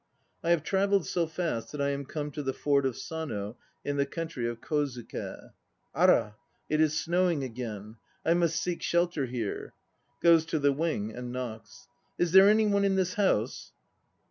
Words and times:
I 0.43 0.49
have 0.49 0.63
travelled 0.63 1.05
so 1.05 1.27
fast 1.27 1.71
that 1.71 1.79
I 1.79 1.89
am 1.89 2.07
come 2.07 2.31
to 2.31 2.41
the 2.41 2.53
Ford 2.55 2.87
of 2.87 2.97
Sano 2.97 3.55
in 3.85 3.97
the 3.97 4.05
country 4.07 4.47
of 4.49 4.59
Kozuke. 4.59 5.51
Ara! 5.93 6.35
It 6.67 6.81
is 6.81 6.99
snowing 6.99 7.43
again. 7.43 7.97
I 8.25 8.33
must 8.33 8.59
seek 8.59 8.81
shelter 8.81 9.27
here. 9.27 9.75
(Goes 10.19 10.43
to 10.47 10.57
the 10.57 10.73
wing 10.73 11.13
and 11.15 11.31
knocks.) 11.31 11.87
Is 12.17 12.31
there 12.31 12.49
anyone 12.49 12.83
in 12.83 12.95
this 12.95 13.13
house? 13.13 13.73